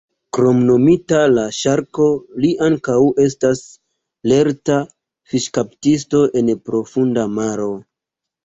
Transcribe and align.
Kromnomita 0.35 1.19
"La 1.33 1.41
Ŝarko", 1.57 2.07
li 2.45 2.49
ankaŭ 2.69 2.97
estas 3.25 3.61
lerta 4.33 4.79
fiŝkaptisto 5.35 6.27
en 6.43 6.51
profunda 6.71 7.31
maro. 7.39 7.71